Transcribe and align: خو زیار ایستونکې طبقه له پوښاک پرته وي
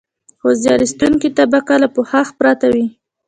خو 0.39 0.49
زیار 0.61 0.79
ایستونکې 0.83 1.29
طبقه 1.39 1.75
له 1.83 1.87
پوښاک 1.95 2.27
پرته 2.39 2.67
وي 2.73 2.85